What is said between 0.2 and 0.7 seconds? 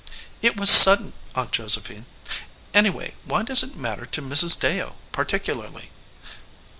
"It